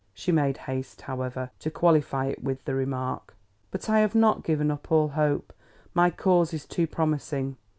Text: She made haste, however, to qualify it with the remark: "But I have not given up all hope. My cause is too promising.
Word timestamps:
She 0.15 0.31
made 0.31 0.57
haste, 0.65 1.01
however, 1.01 1.51
to 1.59 1.69
qualify 1.69 2.25
it 2.25 2.43
with 2.43 2.65
the 2.65 2.73
remark: 2.73 3.35
"But 3.69 3.87
I 3.87 3.99
have 3.99 4.15
not 4.15 4.43
given 4.43 4.71
up 4.71 4.91
all 4.91 5.09
hope. 5.09 5.53
My 5.93 6.09
cause 6.09 6.55
is 6.55 6.65
too 6.65 6.87
promising. 6.87 7.55